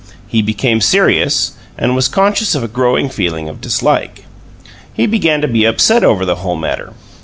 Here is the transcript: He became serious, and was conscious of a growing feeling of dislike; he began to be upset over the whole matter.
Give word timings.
He 0.27 0.41
became 0.41 0.81
serious, 0.81 1.51
and 1.77 1.93
was 1.95 2.07
conscious 2.07 2.55
of 2.55 2.63
a 2.63 2.67
growing 2.67 3.07
feeling 3.07 3.47
of 3.47 3.61
dislike; 3.61 4.25
he 4.91 5.05
began 5.05 5.41
to 5.41 5.47
be 5.47 5.63
upset 5.63 6.03
over 6.03 6.25
the 6.25 6.37
whole 6.37 6.55
matter. 6.57 6.93